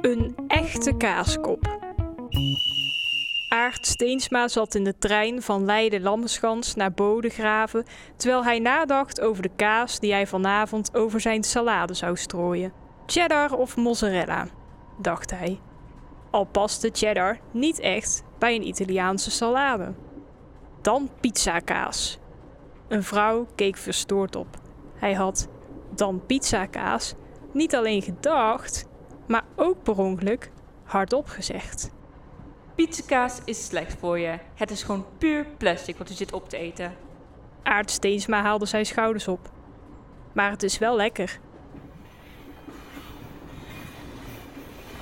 Een 0.00 0.34
echte 0.46 0.96
kaaskop. 0.96 1.80
Aart 3.48 3.86
Steensma 3.86 4.48
zat 4.48 4.74
in 4.74 4.84
de 4.84 4.98
trein 4.98 5.42
van 5.42 5.64
Leiden-Lammenschans 5.64 6.74
naar 6.74 6.92
Bodegraven, 6.92 7.84
terwijl 8.16 8.44
hij 8.44 8.58
nadacht 8.58 9.20
over 9.20 9.42
de 9.42 9.50
kaas 9.56 9.98
die 9.98 10.12
hij 10.12 10.26
vanavond 10.26 10.94
over 10.94 11.20
zijn 11.20 11.42
salade 11.42 11.94
zou 11.94 12.16
strooien. 12.16 12.72
Cheddar 13.06 13.52
of 13.52 13.76
mozzarella, 13.76 14.46
dacht 14.98 15.30
hij. 15.30 15.60
Al 16.30 16.44
paste 16.44 16.90
cheddar 16.92 17.38
niet 17.50 17.80
echt 17.80 18.22
bij 18.38 18.54
een 18.54 18.66
Italiaanse 18.66 19.30
salade. 19.30 19.94
Dan 20.80 21.10
pizzakaas. 21.20 22.18
Een 22.88 23.02
vrouw 23.02 23.46
keek 23.54 23.76
verstoord 23.76 24.36
op. 24.36 24.60
Hij 24.94 25.14
had 25.14 25.48
dan 25.94 26.26
pizzakaas 26.26 27.14
niet 27.52 27.74
alleen 27.74 28.02
gedacht, 28.02 28.90
maar 29.32 29.44
ook 29.56 29.82
per 29.82 29.98
ongeluk 29.98 30.50
hardop 30.84 31.28
gezegd. 31.28 31.90
Pizzakaas 32.74 33.40
is 33.44 33.66
slecht 33.66 33.96
voor 33.98 34.18
je. 34.18 34.38
Het 34.54 34.70
is 34.70 34.82
gewoon 34.82 35.06
puur 35.18 35.46
plastic 35.58 35.96
wat 35.96 36.10
u 36.10 36.14
zit 36.14 36.32
op 36.32 36.48
te 36.48 36.56
eten. 36.56 36.94
Aart 37.62 37.90
Steensma 37.90 38.42
haalde 38.42 38.66
zijn 38.66 38.86
schouders 38.86 39.28
op. 39.28 39.50
Maar 40.32 40.50
het 40.50 40.62
is 40.62 40.78
wel 40.78 40.96
lekker. 40.96 41.38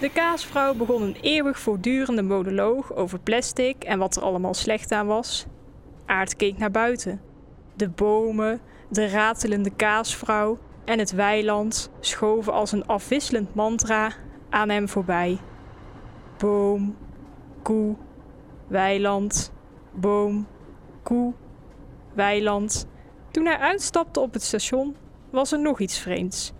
De 0.00 0.10
kaasvrouw 0.10 0.74
begon 0.74 1.02
een 1.02 1.16
eeuwig 1.20 1.58
voortdurende 1.58 2.22
monoloog 2.22 2.94
over 2.94 3.18
plastic 3.18 3.84
en 3.84 3.98
wat 3.98 4.16
er 4.16 4.22
allemaal 4.22 4.54
slecht 4.54 4.92
aan 4.92 5.06
was. 5.06 5.46
Aart 6.06 6.36
keek 6.36 6.58
naar 6.58 6.70
buiten. 6.70 7.20
De 7.76 7.88
bomen, 7.88 8.60
de 8.88 9.08
ratelende 9.08 9.70
kaasvrouw 9.70 10.58
en 10.84 10.98
het 10.98 11.12
weiland 11.12 11.90
schoven 12.00 12.52
als 12.52 12.72
een 12.72 12.86
afwisselend 12.86 13.54
mantra 13.54 14.12
aan 14.50 14.68
hem 14.68 14.88
voorbij. 14.88 15.38
Boom, 16.38 16.96
koe, 17.62 17.96
weiland, 18.66 19.52
boom, 19.92 20.46
koe, 21.02 21.32
weiland. 22.12 22.86
Toen 23.30 23.46
hij 23.46 23.58
uitstapte 23.58 24.20
op 24.20 24.32
het 24.32 24.42
station, 24.42 24.96
was 25.30 25.52
er 25.52 25.60
nog 25.60 25.80
iets 25.80 25.98
vreemds. 25.98 26.52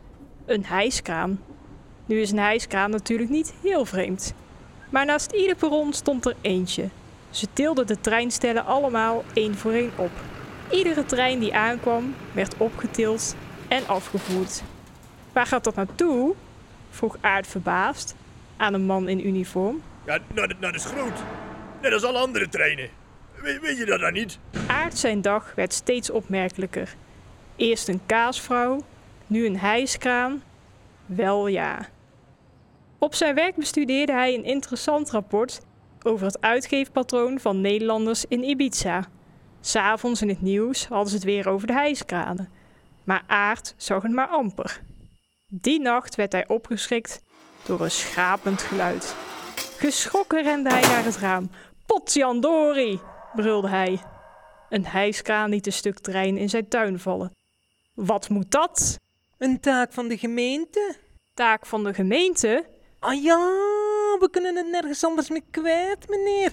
Een 0.46 0.64
hijskraan. 0.64 1.40
Nu 2.06 2.20
is 2.20 2.30
een 2.30 2.38
hijskraan 2.38 2.90
natuurlijk 2.90 3.30
niet 3.30 3.54
heel 3.62 3.84
vreemd. 3.84 4.34
Maar 4.90 5.06
naast 5.06 5.32
ieder 5.32 5.56
perron 5.56 5.92
stond 5.92 6.26
er 6.26 6.36
eentje. 6.40 6.88
Ze 7.30 7.46
tilden 7.52 7.86
de 7.86 8.00
treinstellen 8.00 8.64
allemaal 8.64 9.24
één 9.32 9.54
voor 9.54 9.72
één 9.72 9.90
op. 9.96 10.10
Iedere 10.70 11.04
trein 11.04 11.38
die 11.38 11.54
aankwam, 11.54 12.14
werd 12.32 12.56
opgetild 12.56 13.36
en 13.74 13.86
afgevoerd. 13.86 14.62
Waar 15.32 15.46
gaat 15.46 15.64
dat 15.64 15.74
naartoe? 15.74 16.34
vroeg 16.90 17.16
Aard 17.20 17.46
verbaasd 17.46 18.14
aan 18.56 18.74
een 18.74 18.86
man 18.86 19.08
in 19.08 19.26
uniform. 19.26 19.82
Ja, 20.06 20.18
naar 20.34 20.48
de, 20.48 20.54
naar 20.60 20.72
de 20.72 20.78
schroot. 20.78 21.22
Net 21.82 21.92
als 21.92 22.04
alle 22.04 22.18
andere 22.18 22.48
treinen. 22.48 22.88
Weet, 23.34 23.60
weet 23.60 23.78
je 23.78 23.84
dat 23.84 24.00
dan 24.00 24.12
niet? 24.12 24.38
Aard 24.66 24.98
zijn 24.98 25.22
dag 25.22 25.52
werd 25.54 25.72
steeds 25.72 26.10
opmerkelijker. 26.10 26.94
Eerst 27.56 27.88
een 27.88 28.00
kaasvrouw, 28.06 28.84
nu 29.26 29.46
een 29.46 29.58
hijskraan. 29.58 30.42
Wel 31.06 31.46
ja. 31.46 31.88
Op 32.98 33.14
zijn 33.14 33.34
werk 33.34 33.56
bestudeerde 33.56 34.12
hij 34.12 34.34
een 34.34 34.44
interessant 34.44 35.10
rapport 35.10 35.60
over 36.02 36.26
het 36.26 36.40
uitgeefpatroon 36.40 37.40
van 37.40 37.60
Nederlanders 37.60 38.24
in 38.28 38.42
Ibiza. 38.42 39.04
S'avonds 39.60 40.22
in 40.22 40.28
het 40.28 40.42
nieuws 40.42 40.86
hadden 40.86 41.08
ze 41.08 41.14
het 41.14 41.24
weer 41.24 41.48
over 41.48 41.66
de 41.66 41.72
hijskranen. 41.72 42.48
Maar 43.04 43.24
Aard 43.26 43.74
zag 43.76 44.02
het 44.02 44.12
maar 44.12 44.28
amper. 44.28 44.80
Die 45.46 45.80
nacht 45.80 46.14
werd 46.14 46.32
hij 46.32 46.48
opgeschrikt 46.48 47.22
door 47.66 47.80
een 47.80 47.90
schrapend 47.90 48.62
geluid. 48.62 49.14
Geschrokken 49.78 50.42
rende 50.42 50.70
hij 50.70 50.80
naar 50.80 51.04
het 51.04 51.16
raam. 51.16 51.50
Potjandori, 51.86 53.00
brulde 53.34 53.68
hij. 53.68 54.00
Een 54.68 54.86
hijskraan 54.86 55.50
liet 55.50 55.66
een 55.66 55.72
stuk 55.72 55.98
trein 55.98 56.36
in 56.36 56.48
zijn 56.48 56.68
tuin 56.68 56.98
vallen. 56.98 57.32
Wat 57.94 58.28
moet 58.28 58.50
dat? 58.50 58.98
Een 59.38 59.60
taak 59.60 59.92
van 59.92 60.08
de 60.08 60.18
gemeente? 60.18 60.96
Taak 61.34 61.66
van 61.66 61.84
de 61.84 61.94
gemeente? 61.94 62.66
Ah 62.98 63.22
ja, 63.22 63.38
we 64.18 64.28
kunnen 64.30 64.56
het 64.56 64.70
nergens 64.70 65.04
anders 65.04 65.30
meer 65.30 65.44
kwijt, 65.50 66.08
meneer. 66.08 66.52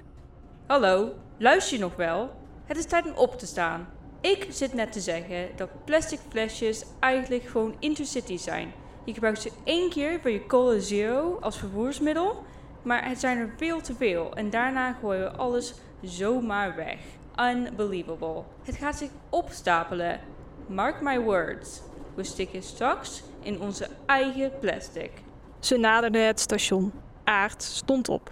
Hallo, 0.68 1.14
luister 1.38 1.78
je 1.78 1.84
nog 1.84 1.96
wel? 1.96 2.31
Het 2.66 2.78
is 2.78 2.86
tijd 2.86 3.06
om 3.06 3.16
op 3.16 3.40
te 3.40 3.46
staan. 3.46 4.01
Ik 4.22 4.48
zit 4.50 4.74
net 4.74 4.92
te 4.92 5.00
zeggen 5.00 5.50
dat 5.56 5.86
plastic 5.86 6.20
flesjes 6.30 6.86
eigenlijk 7.00 7.44
gewoon 7.44 7.76
intercity 7.80 8.38
zijn. 8.38 8.72
Je 9.04 9.14
gebruikt 9.14 9.42
ze 9.42 9.52
één 9.64 9.90
keer 9.90 10.20
voor 10.22 10.32
je 10.32 10.46
cola 10.46 10.80
zero 10.80 11.38
als 11.40 11.58
vervoersmiddel, 11.58 12.44
maar 12.82 13.09
het 13.09 13.20
zijn 13.20 13.38
er 13.38 13.54
veel 13.58 13.82
te 13.82 13.94
veel 13.94 14.36
en 14.36 14.50
daarna 14.50 14.94
gooien 14.94 15.24
we 15.24 15.38
alles 15.38 15.74
zomaar 16.02 16.76
weg. 16.76 17.00
Unbelievable. 17.40 18.44
Het 18.64 18.76
gaat 18.76 18.98
zich 18.98 19.09
opstapelen. 19.30 20.20
Mark 20.68 21.02
my 21.02 21.20
words. 21.20 21.82
We 22.14 22.24
stikken 22.24 22.64
straks 22.64 23.24
in 23.40 23.62
onze 23.62 23.88
eigen 24.06 24.52
plastic. 24.59 25.12
Ze 25.59 25.78
naderden 25.78 26.26
het 26.26 26.40
station. 26.40 26.92
Aard 27.24 27.64
stond 27.64 28.09
op. 28.09 28.32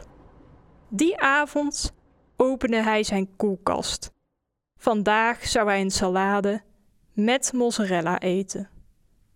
Die 0.87 1.19
avond 1.19 1.93
opende 2.35 2.83
hij 2.83 3.03
zijn 3.03 3.35
koelkast. 3.35 4.11
Vandaag 4.81 5.47
zou 5.47 5.67
hij 5.67 5.81
een 5.81 5.91
salade 5.91 6.61
met 7.13 7.53
mozzarella 7.53 8.19
eten. 8.19 8.69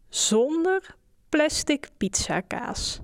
Zonder 0.10 0.96
plastic 1.30 1.90
pizzakaas. 1.98 3.00